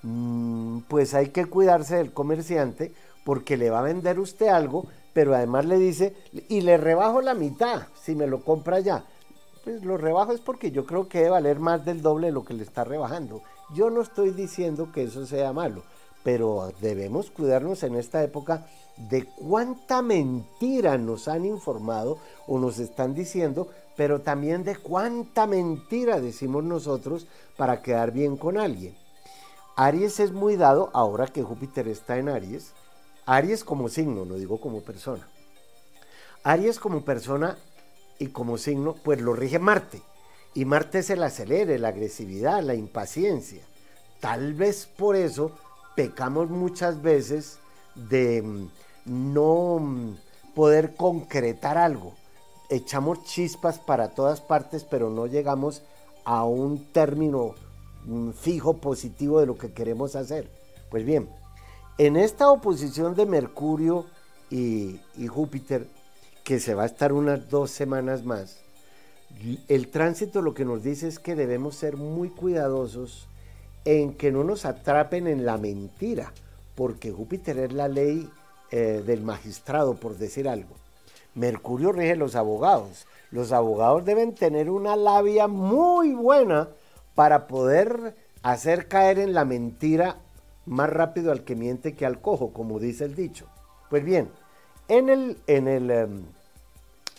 [0.02, 2.94] mm, pues hay que cuidarse del comerciante
[3.26, 6.16] porque le va a vender usted algo, pero además le dice,
[6.48, 9.04] y le rebajo la mitad si me lo compra ya.
[9.64, 12.44] Pues lo rebajo es porque yo creo que debe valer más del doble de lo
[12.44, 13.42] que le está rebajando.
[13.74, 15.82] Yo no estoy diciendo que eso sea malo,
[16.26, 23.14] pero debemos cuidarnos en esta época de cuánta mentira nos han informado o nos están
[23.14, 28.96] diciendo, pero también de cuánta mentira decimos nosotros para quedar bien con alguien.
[29.76, 32.72] Aries es muy dado, ahora que Júpiter está en Aries,
[33.24, 35.28] Aries como signo, no digo como persona.
[36.42, 37.56] Aries como persona
[38.18, 40.02] y como signo, pues lo rige Marte.
[40.54, 43.62] Y Marte es el acelere, la agresividad, la impaciencia.
[44.18, 45.52] Tal vez por eso
[45.96, 47.58] pecamos muchas veces
[47.96, 48.68] de mm,
[49.06, 50.16] no mm,
[50.54, 52.12] poder concretar algo.
[52.68, 55.82] Echamos chispas para todas partes, pero no llegamos
[56.24, 57.54] a un término
[58.04, 60.48] mm, fijo positivo de lo que queremos hacer.
[60.90, 61.28] Pues bien,
[61.98, 64.06] en esta oposición de Mercurio
[64.50, 65.88] y, y Júpiter,
[66.44, 68.58] que se va a estar unas dos semanas más,
[69.68, 73.28] el tránsito lo que nos dice es que debemos ser muy cuidadosos
[73.86, 76.32] en que no nos atrapen en la mentira,
[76.74, 78.28] porque Júpiter es la ley
[78.72, 80.74] eh, del magistrado, por decir algo.
[81.34, 83.06] Mercurio rige los abogados.
[83.30, 86.68] Los abogados deben tener una labia muy buena
[87.14, 90.16] para poder hacer caer en la mentira
[90.66, 93.46] más rápido al que miente que al cojo, como dice el dicho.
[93.88, 94.28] Pues bien,
[94.88, 96.24] en el, en el em,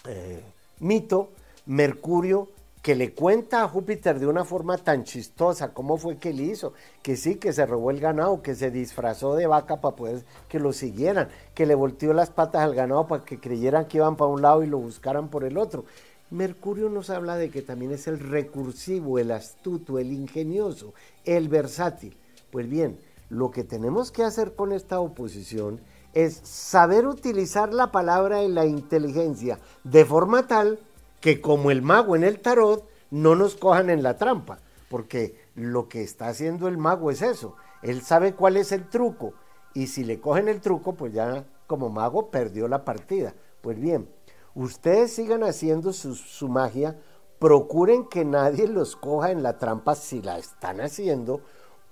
[0.06, 0.44] eh,
[0.80, 1.30] mito,
[1.66, 2.50] Mercurio
[2.88, 6.72] que le cuenta a Júpiter de una forma tan chistosa cómo fue que él hizo,
[7.04, 10.58] que sí, que se robó el ganado, que se disfrazó de vaca para poder que
[10.58, 14.32] lo siguieran, que le volteó las patas al ganado para que creyeran que iban para
[14.32, 15.84] un lado y lo buscaran por el otro.
[16.30, 20.94] Mercurio nos habla de que también es el recursivo, el astuto, el ingenioso,
[21.26, 22.16] el versátil.
[22.52, 22.98] Pues bien,
[23.28, 25.82] lo que tenemos que hacer con esta oposición
[26.14, 30.80] es saber utilizar la palabra y la inteligencia de forma tal
[31.20, 35.88] que como el mago en el tarot no nos cojan en la trampa, porque lo
[35.88, 39.34] que está haciendo el mago es eso, él sabe cuál es el truco
[39.74, 43.36] y si le cogen el truco, pues ya como mago perdió la partida.
[43.62, 44.10] Pues bien,
[44.56, 46.98] ustedes sigan haciendo su, magia,
[47.38, 51.42] procuren que nadie los coja en la trampa si la están haciendo,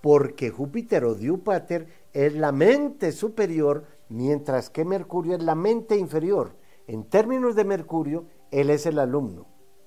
[0.00, 6.56] porque Júpiter o Júpiter es la mente superior, mientras que Mercurio es la mente inferior.
[6.88, 9.46] En términos de Mercurio, él es el alumno.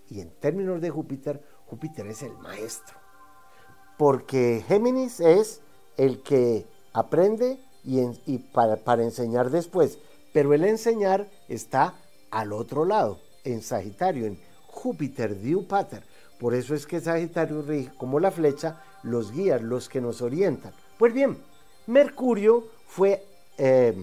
[0.09, 2.97] Y en términos de Júpiter, Júpiter es el maestro.
[3.97, 5.61] Porque Géminis es
[5.97, 9.99] el que aprende y, para, enseñar después.
[10.33, 11.95] Pero el enseñar está
[12.31, 16.03] al otro lado, en Sagitario, en Júpiter, Júpiter.
[16.39, 20.73] Por eso es que Sagitario rige como la flecha los guías, los que nos orientan.
[20.97, 21.37] Pues bien,
[21.87, 23.25] Mercurio fue
[23.57, 23.93] eh,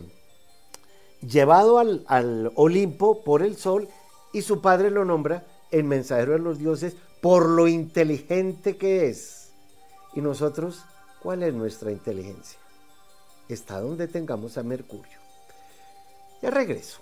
[1.20, 3.88] llevado al Olimpo por el Sol
[4.36, 9.48] y su padre lo nombra el mensajero de los dioses por lo inteligente que es.
[10.14, 10.84] ¿Y nosotros
[11.22, 12.58] cuál es nuestra inteligencia?
[13.48, 15.18] Está donde tengamos a Mercurio.
[16.42, 17.00] Ya regreso.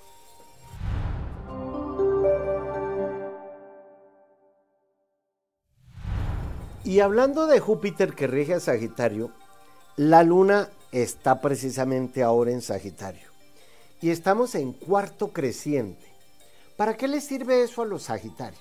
[6.84, 9.32] Y hablando de Júpiter que rige a Sagitario,
[9.96, 13.26] la luna está precisamente ahora en Sagitario.
[14.00, 16.13] Y estamos en cuarto creciente.
[16.76, 18.60] ¿Para qué le sirve eso a los Sagitarios?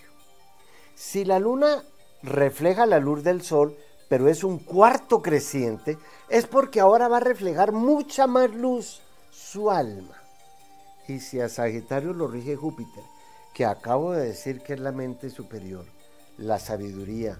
[0.95, 1.83] Si la luna
[2.21, 3.75] refleja la luz del sol,
[4.07, 5.97] pero es un cuarto creciente,
[6.29, 10.15] es porque ahora va a reflejar mucha más luz su alma.
[11.07, 13.03] Y si a Sagitario lo rige Júpiter,
[13.55, 15.85] que acabo de decir que es la mente superior,
[16.37, 17.39] la sabiduría,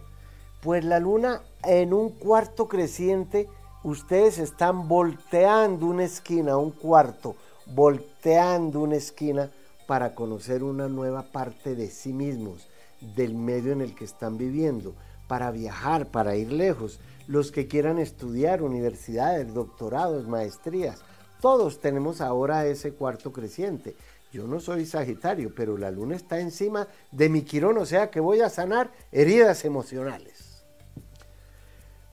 [0.62, 3.48] pues la luna en un cuarto creciente,
[3.84, 7.36] ustedes están volteando una esquina, un cuarto,
[7.68, 9.52] volteando una esquina
[9.88, 12.68] para conocer una nueva parte de sí mismos,
[13.16, 14.96] del medio en el que están viviendo,
[15.28, 17.00] para viajar, para ir lejos.
[17.28, 21.02] Los que quieran estudiar universidades, doctorados, maestrías,
[21.42, 23.96] todos tenemos ahora ese cuarto creciente.
[24.32, 28.20] Yo no soy Sagitario, pero la luna está encima de mi quirón, o sea que
[28.20, 30.64] voy a sanar heridas emocionales.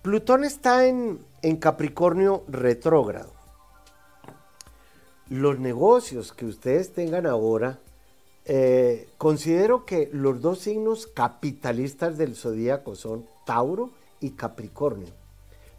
[0.02, 1.20] Plutón está en,
[1.58, 3.32] Capricornio retrógrado.
[5.30, 7.78] Los negocios que ustedes tengan ahora,
[8.46, 15.06] eh, considero que los dos signos capitalistas del zodíaco son Tauro y Capricornio.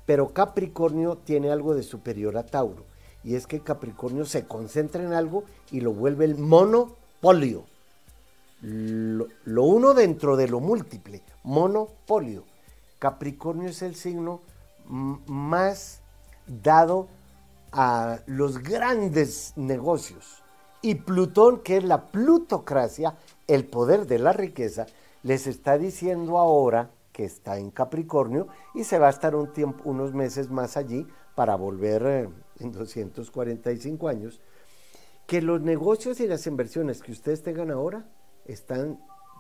[0.06, 2.86] Pero Capricornio tiene algo de superior a Tauro.
[3.26, 7.66] Y es que Capricornio se concentra en algo y lo vuelve el monopolio.
[8.62, 11.24] lo uno dentro de lo múltiple.
[11.44, 12.46] Monopolio.
[13.00, 14.40] Capricornio es el signo
[14.88, 16.00] más
[16.48, 17.10] dado
[17.72, 20.44] a los grandes negocios.
[20.82, 23.16] Y Plutón, que es la plutocracia,
[23.48, 24.88] el poder de la riqueza,
[25.24, 29.90] les está diciendo ahora que está en Capricornio y se va a estar un tiempo,
[29.90, 32.30] unos meses más allí para volver eh,
[32.60, 34.42] en 245 años,
[35.28, 38.06] que los negocios y las inversiones que ustedes tengan ahora
[38.46, 39.00] están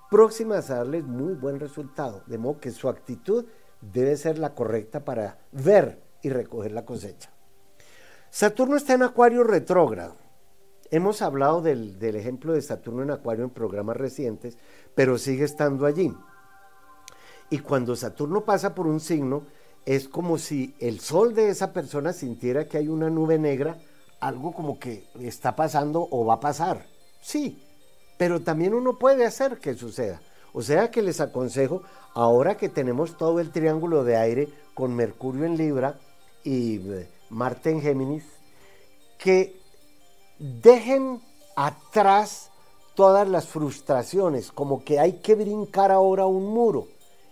[0.10, 3.46] próximas a darles muy buen resultado, de modo que su actitud
[3.82, 7.32] debe ser la correcta para ver y recoger la cosecha.
[8.32, 10.15] Saturno está en Acuario retrógrado.
[10.89, 14.58] Hemos hablado del, del, ejemplo de Saturno en Acuario en programas recientes,
[14.96, 16.13] pero sigue estando allí.
[17.50, 19.44] Y cuando Saturno pasa por un signo,
[19.86, 23.78] es como si el sol de esa persona sintiera que hay una nube negra,
[24.22, 26.86] algo como que está pasando o va a pasar.
[27.20, 27.62] Sí,
[28.17, 30.22] pero también uno puede hacer que suceda.
[30.54, 35.44] O sea que les aconsejo, ahora que tenemos todo el triángulo de aire con Mercurio
[35.44, 36.00] en Libra
[36.46, 36.80] y
[37.32, 38.26] Marte en Géminis,
[39.17, 39.60] que
[40.38, 41.22] dejen
[41.56, 42.52] atrás
[42.94, 46.88] todas las frustraciones, como que hay que brincar ahora un muro,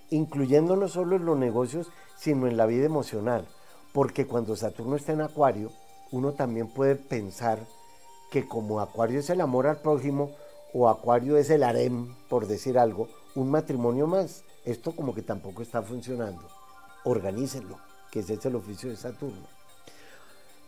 [0.09, 3.45] incluyendo no solo en los negocios, sino en la vida emocional.
[3.91, 5.71] Porque cuando Saturno está en Acuario,
[6.11, 7.59] uno también puede pensar
[8.31, 10.31] que como Acuario es el amor al prójimo,
[10.73, 14.43] o Acuario es el harem, por decir algo, un matrimonio más.
[14.63, 16.47] Esto como que tampoco está funcionando.
[17.03, 17.77] Organícenlo,
[18.11, 19.58] que ese es el oficio de Saturno.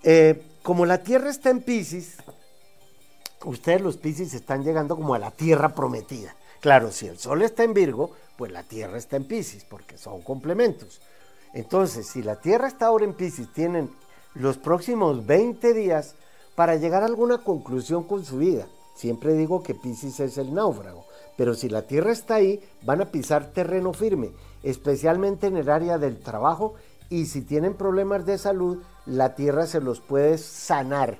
[0.04, 2.18] Eh, como la Tierra está en Pisces,
[3.46, 6.36] ustedes los Pisces están llegando como a la Tierra prometida.
[6.60, 10.22] Claro, si el Sol está en Virgo, pues la Tierra está en Pisces, porque son
[10.22, 11.02] complementos.
[11.54, 13.90] Entonces, si la Tierra está ahora en Pisces, tienen
[14.34, 16.16] los próximos 20 días
[16.56, 18.68] para llegar a alguna conclusión con su vida.
[18.96, 21.06] Siempre digo que Pisces es el náufrago,
[21.38, 24.32] pero si la tierra está ahí, van a pisar terreno firme,
[24.64, 26.76] especialmente en el área del trabajo
[27.12, 31.20] y si tienen problemas de salud, la tierra se los puede sanar.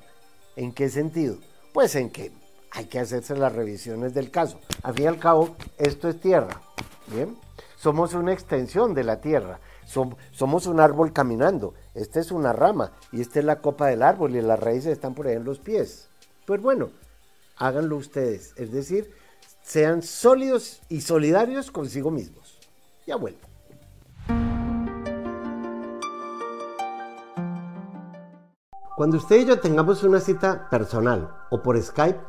[0.56, 1.36] ¿En qué sentido?
[1.74, 2.32] Pues en que
[2.70, 4.58] hay que hacerse las revisiones del caso.
[4.82, 6.62] Al fin y al cabo, esto es tierra.
[7.08, 7.36] Bien,
[7.76, 9.60] somos una extensión de la tierra.
[9.84, 11.74] somos un árbol caminando.
[11.94, 15.14] Esta es una rama y esta es la copa del árbol y las raíces están
[15.14, 16.08] por ahí en los pies.
[16.46, 16.88] Pues bueno,
[17.58, 18.54] háganlo ustedes.
[18.56, 19.14] Es decir,
[19.62, 22.58] sean sólidos y solidarios consigo mismos.
[23.06, 23.51] Ya vuelvo.
[29.02, 32.20] Cuando usted y yo tengamos una cita personal o por Skype,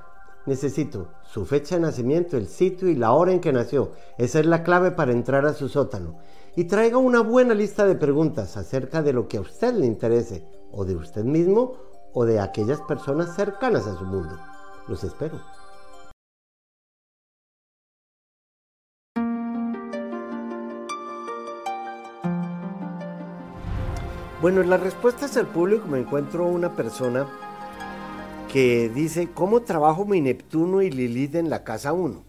[0.47, 3.91] necesito su fecha de nacimiento, el sitio y la hora en que nació.
[4.17, 6.17] Esa es la clave para entrar a su sótano.
[6.55, 10.47] Y traiga una buena lista de preguntas acerca de lo que a usted le interese,
[10.71, 11.75] o de usted mismo,
[12.11, 14.35] o de aquellas personas cercanas a su mundo.
[14.87, 15.39] Los espero.
[24.43, 27.29] Bueno, en las respuestas al público me encuentro una persona
[28.51, 32.21] que dice, ¿cómo trabajo mi Neptuno y Lilith en la casa 1?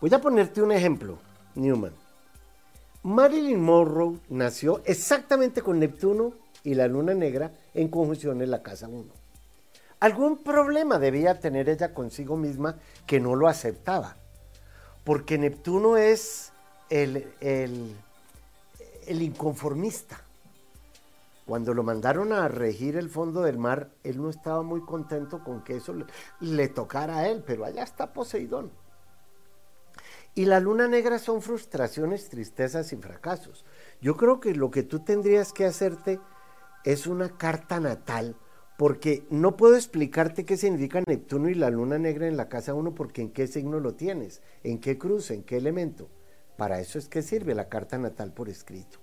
[0.00, 1.18] Voy a ponerte un ejemplo,
[1.56, 1.90] Newman.
[3.02, 8.86] Marilyn Monroe nació exactamente con Neptuno y la luna negra en conjunción en la casa
[8.86, 9.06] 1.
[9.98, 14.14] Algún problema debía tener ella consigo misma que no lo aceptaba,
[15.02, 16.52] porque Neptuno es
[16.88, 17.96] el, el,
[19.08, 20.20] el inconformista.
[21.46, 25.62] Cuando lo mandaron a regir el fondo del mar, él no estaba muy contento con
[25.62, 25.94] que eso
[26.40, 28.72] le, tocara a él, pero allá está Poseidón.
[30.34, 33.64] Y la luna negra son frustraciones, tristezas y fracasos.
[34.00, 36.18] Yo creo que lo que tú tendrías que hacerte
[36.84, 38.36] es una carta natal,
[38.76, 42.92] porque no puedo explicarte qué significa Neptuno y la luna negra en la casa 1,
[42.96, 46.10] porque en qué signo lo tienes, en qué cruz, en qué elemento.
[46.56, 48.98] Para eso es que sirve la carta natal por escrito.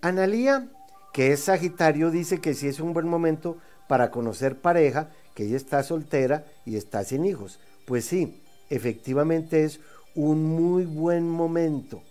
[0.00, 0.68] Analía
[1.12, 3.58] que es Sagitario, dice que sí es un buen momento
[3.88, 7.58] para conocer pareja, que ella está soltera y está sin hijos.
[7.86, 9.80] Pues sí, efectivamente es
[10.14, 12.02] un muy buen momento.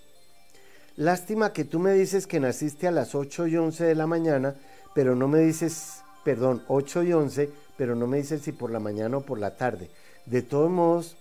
[0.95, 4.55] Lástima que tú me dices que naciste a las 8 y 11 de la mañana,
[4.93, 8.79] pero no me dices, perdón, 8 y 11, pero no me dices si por la
[8.79, 9.89] mañana o por la tarde.
[10.25, 11.17] De todos modos,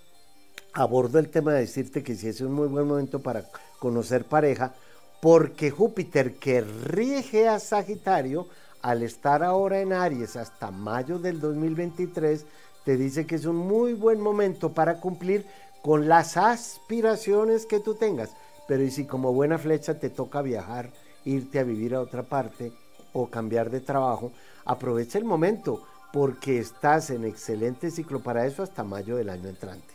[0.74, 3.45] abordo el tema de decirte que sí es un muy buen momento para
[3.78, 4.74] conocer pareja,
[5.21, 8.49] porque Júpiter que rige a Sagitario,
[8.83, 12.47] al estar ahora en Aries hasta mayo del 2023,
[12.85, 15.45] te dice que es un muy buen momento para cumplir
[15.83, 18.31] con las aspiraciones que tú tengas.
[18.66, 20.91] Pero y si como buena flecha te toca viajar,
[21.25, 22.73] irte a vivir a otra parte
[23.12, 24.33] o cambiar de trabajo,
[24.64, 29.95] aprovecha el momento porque estás en excelente ciclo para eso hasta mayo del año entrante.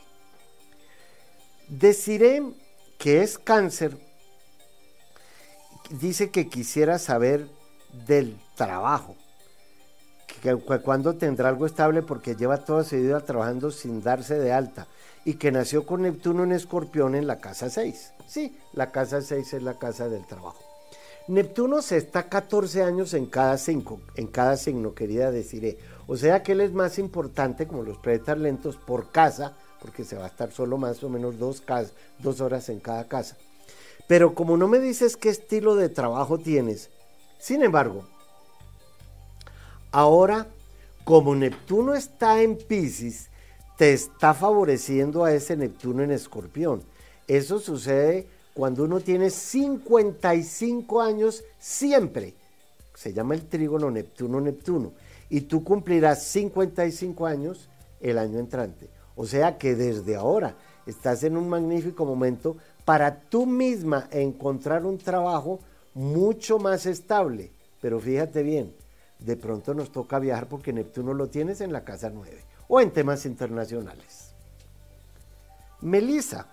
[1.68, 2.44] Deciré
[3.00, 3.98] que es cáncer
[5.90, 7.48] dice que quisiera saber
[8.08, 9.16] del trabajo,
[10.42, 14.88] que, cuando tendrá algo estable porque lleva toda su vida trabajando sin darse de alta
[15.24, 18.14] y que nació con Neptuno en Escorpión en la casa 6.
[18.28, 20.60] Sí, la casa 6 es la casa del trabajo.
[21.28, 25.80] Neptuno se está 14 años en cada cinco, en cada signo, quería decir.
[26.06, 30.16] O sea que él es más importante, como los planetas lentos, por casa, porque se
[30.16, 31.64] va a estar solo más o menos dos,
[32.20, 33.38] dos horas en cada casa.
[34.08, 36.90] Pero como no me dices qué estilo de trabajo tienes,
[37.40, 38.06] sin embargo,
[39.92, 40.48] ahora
[41.04, 43.30] como Neptuno está en Pisces,
[43.78, 46.82] te está favoreciendo a ese Neptuno en Escorpión.
[47.28, 52.34] Eso sucede cuando uno tiene 55 años siempre.
[52.96, 54.94] Se llama el trígono Neptuno-Neptuno.
[55.30, 58.90] Y tú cumplirás 55 años el año entrante.
[59.16, 60.56] O sea que desde ahora
[60.88, 65.60] estás en un magnífico momento para tú misma encontrar un trabajo
[65.96, 67.52] mucho más estable.
[67.82, 68.74] Pero fíjate bien,
[69.20, 72.92] de pronto nos toca viajar porque Neptuno lo tienes en la casa 9 o en
[72.92, 74.32] temas internacionales.
[75.82, 76.48] Melissa,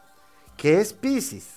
[0.56, 1.48] que es Pisces.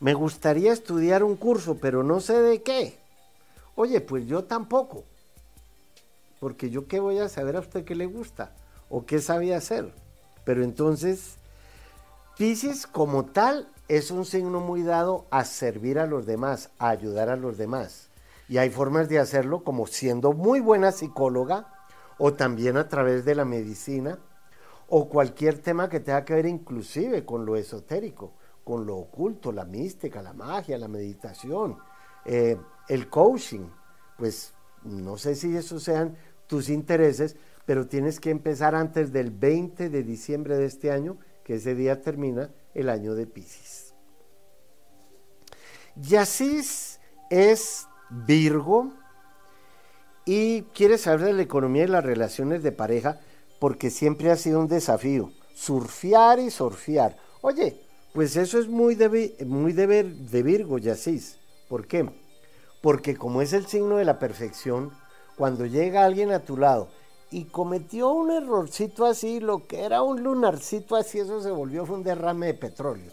[0.00, 2.98] Me gustaría estudiar un curso, pero no sé de qué.
[3.74, 5.04] Oye, pues yo tampoco.
[6.40, 8.52] Porque yo qué voy a saber a usted qué le gusta
[8.90, 9.92] o qué sabe hacer.
[10.44, 11.36] Pero entonces
[12.42, 17.28] Pisces como tal es un signo muy dado a servir a los demás, a ayudar
[17.28, 18.08] a los demás.
[18.48, 21.72] Y hay formas de hacerlo como siendo muy buena psicóloga
[22.18, 24.18] o también a través de la medicina
[24.88, 28.32] o cualquier tema que tenga que ver inclusive con lo esotérico,
[28.64, 31.78] con lo oculto, la mística, la magia, la meditación,
[32.24, 33.68] eh, el coaching.
[34.18, 36.16] Pues no sé si esos sean
[36.48, 37.36] tus intereses,
[37.66, 42.00] pero tienes que empezar antes del 20 de diciembre de este año que ese día
[42.02, 43.94] termina el año de Pisces.
[45.96, 48.92] Yacis es Virgo
[50.24, 53.20] y quiere saber de la economía y las relaciones de pareja
[53.58, 57.16] porque siempre ha sido un desafío, surfear y surfear.
[57.42, 57.80] Oye,
[58.12, 61.38] pues eso es muy de, muy de, de Virgo, Yacis.
[61.68, 62.08] ¿Por qué?
[62.80, 64.92] Porque como es el signo de la perfección,
[65.36, 66.88] cuando llega alguien a tu lado
[67.32, 71.96] y cometió un errorcito así, lo que era un lunarcito así, eso se volvió fue
[71.96, 73.10] un derrame de petróleo.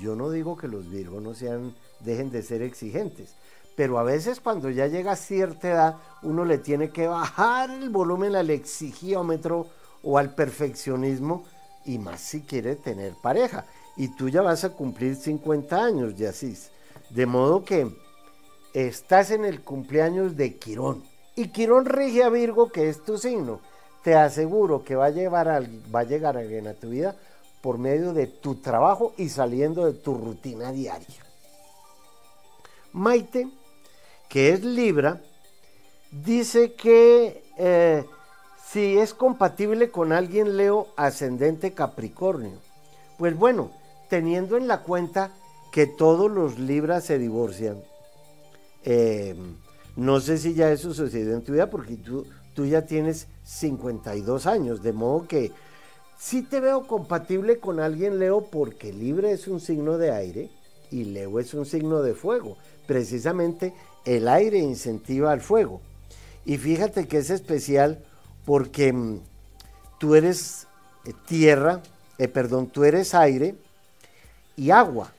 [0.00, 3.34] Yo no digo que los virgos no sean, dejen de ser exigentes,
[3.74, 7.90] pero a veces cuando ya llega a cierta edad, uno le tiene que bajar el
[7.90, 9.66] volumen al exigiómetro
[10.04, 11.44] o al perfeccionismo,
[11.84, 13.66] y más si quiere tener pareja.
[13.96, 16.56] Y tú ya vas a cumplir 50 años, así
[17.10, 17.90] De modo que
[18.74, 23.60] estás en el cumpleaños de Quirón y Quirón rige a Virgo, que es tu signo.
[24.02, 25.46] Te aseguro que va a, llevar
[25.94, 27.14] va a llegar alguien a tu vida
[27.60, 31.24] por medio de tu trabajo y saliendo de tu rutina diaria.
[32.92, 33.48] Maite,
[34.28, 35.20] que es Libra,
[36.10, 38.04] dice que eh,
[38.66, 42.58] si es compatible con alguien Leo ascendente Capricornio.
[43.18, 43.70] Pues bueno,
[44.08, 45.32] teniendo en la cuenta
[45.72, 47.82] que todos los Libras se divorcian,
[48.84, 49.36] eh,
[49.96, 52.26] no sé si ya eso sucedió en tu vida porque tú,
[52.66, 55.52] ya tienes 52 años, de modo que
[56.18, 60.50] sí te veo compatible con alguien Leo porque Libre es un signo de aire
[60.90, 62.58] y Leo es un signo de fuego.
[62.86, 63.74] Precisamente
[64.04, 65.80] el aire incentiva al fuego.
[66.44, 68.04] Y fíjate que es especial
[68.44, 69.20] porque mm,
[69.98, 70.66] tú eres
[71.04, 71.82] eh, tierra,
[72.18, 73.54] eh, perdón, tú eres aire
[74.56, 75.12] y agua.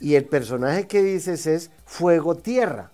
[0.00, 2.90] Y el personaje que dices es fuego-tierra.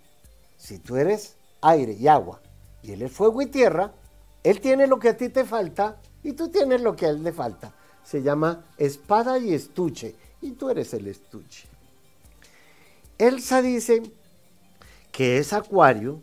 [0.56, 2.40] Si tú eres aire y agua
[2.82, 3.92] y él es fuego y tierra,
[4.42, 7.22] él tiene lo que a ti te falta y tú tienes lo que a él
[7.22, 7.74] le falta.
[8.04, 11.66] Se llama espada y estuche y tú eres el estuche.
[13.18, 14.02] Elsa dice
[15.10, 16.20] que es acuario,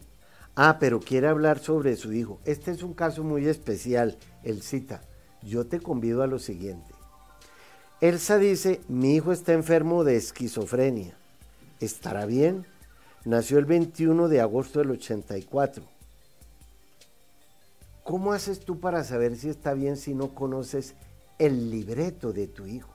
[0.55, 2.39] ah, pero quiere hablar sobre su hijo.
[2.45, 5.01] Este es un caso muy especial, él cita,
[5.41, 6.93] yo te convido a lo siguiente.
[8.01, 11.15] Elsa dice, mi hijo está enfermo de esquizofrenia.
[11.79, 12.65] ¿Estará bien?
[13.25, 15.81] Nació el 21 de agosto del 84.
[18.03, 20.95] ¿Cómo haces tú para saber si está bien si no conoces
[21.39, 22.91] el libreto de tu hijo?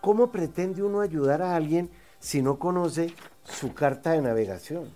[0.00, 4.90] ¿Cómo pretende uno ayudar a alguien si no conoce su carta de navegación?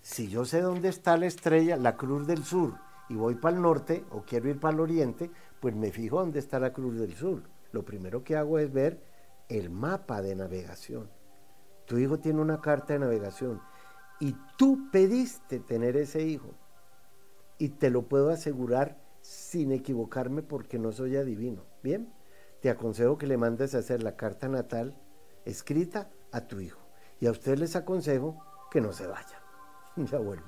[0.00, 2.72] Si yo sé dónde está la estrella, la cruz del sur,
[3.10, 6.38] y voy para el norte o quiero ir para el oriente, pues me fijo dónde
[6.38, 7.42] está la cruz del sur.
[7.72, 8.98] Lo primero que hago es ver
[9.50, 11.19] el mapa de navegación.
[11.90, 13.60] Tu hijo tiene una carta de navegación
[14.20, 16.54] y tú pediste tener ese hijo.
[17.58, 21.64] Y te lo puedo asegurar sin equivocarme porque no soy adivino.
[21.82, 22.14] Bien,
[22.62, 24.94] te aconsejo que le mandes a hacer la carta natal
[25.44, 26.78] escrita a tu hijo.
[27.18, 29.42] Y a usted les aconsejo que no se vaya.
[29.96, 30.46] Ya vuelvo.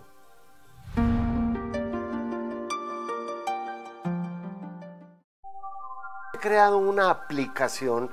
[6.35, 8.13] He creado una aplicación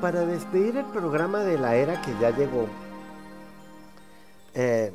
[0.00, 2.66] para despedir el programa de la era que ya llegó,
[4.54, 4.92] eh,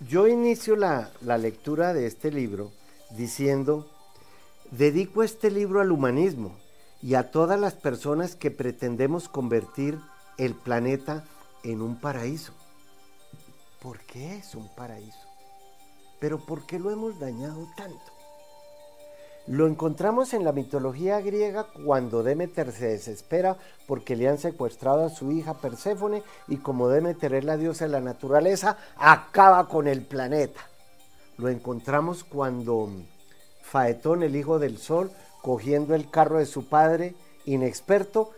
[0.00, 2.70] yo inicio la, la lectura de este libro
[3.10, 3.90] diciendo,
[4.70, 6.52] dedico este libro al humanismo
[7.02, 9.98] y a todas las personas que pretendemos convertir
[10.38, 11.24] el planeta
[11.62, 12.52] en un paraíso.
[13.80, 15.28] ¿Por qué es un paraíso?
[16.18, 18.15] Pero ¿por qué lo hemos dañado tanto?
[19.46, 25.08] Lo encontramos en la mitología griega cuando Demeter se desespera porque le han secuestrado a
[25.08, 30.02] su hija Perséfone y como Demeter es la diosa de la naturaleza, acaba con el
[30.02, 30.60] planeta.
[31.38, 32.90] Lo encontramos cuando
[33.62, 38.32] Faetón, el hijo del sol, cogiendo el carro de su padre, inexperto,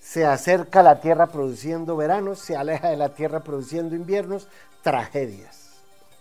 [0.00, 4.48] se acerca a la tierra produciendo veranos, se aleja de la tierra produciendo inviernos,
[4.82, 5.74] tragedias.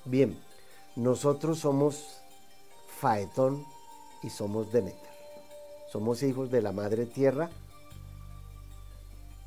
[0.05, 0.39] Bien,
[0.95, 2.21] nosotros somos
[2.99, 3.65] Faetón
[4.23, 5.09] y somos Demeter.
[5.91, 7.49] Somos hijos de la madre tierra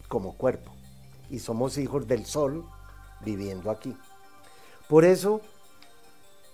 [0.08, 0.72] como cuerpo
[1.28, 2.64] y somos hijos del sol
[3.24, 3.96] viviendo aquí.
[4.88, 5.40] Por eso,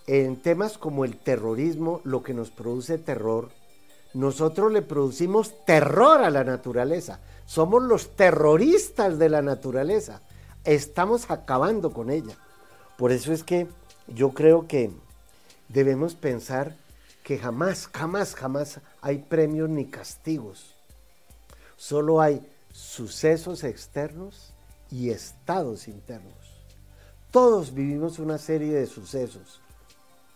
[0.06, 3.48] en temas como el terrorismo, lo que nos produce terror,
[4.12, 7.20] nosotros le producimos terror a la naturaleza.
[7.46, 10.20] Somos los terroristas de la naturaleza.
[10.64, 12.36] Estamos acabando con ella.
[12.98, 13.68] Por eso es que
[14.08, 14.90] yo creo que
[15.68, 16.74] debemos pensar
[17.26, 20.76] que jamás, jamás, jamás hay premios ni castigos.
[21.76, 24.54] Solo hay sucesos externos
[24.92, 26.36] y estados internos.
[27.32, 29.60] Todos vivimos una serie de sucesos,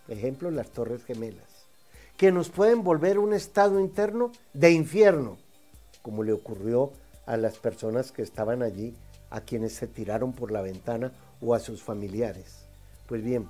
[0.09, 1.69] ejemplo las Torres Gemelas,
[2.17, 5.39] que nos pueden volver un estado interno de infierno,
[6.03, 6.91] como le ocurrió
[7.25, 8.97] a las personas que estaban allí,
[9.31, 12.67] a quienes se tiraron por la ventana o a sus familiares.
[13.07, 13.49] Pues bien,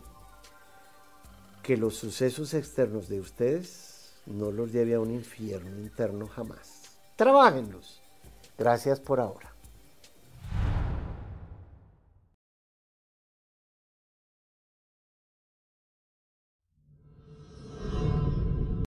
[1.71, 6.83] que los sucesos externos de ustedes no los lleve a un infierno interno jamás.
[7.15, 8.03] Trabajenlos.
[8.59, 9.55] Gracias por ahora.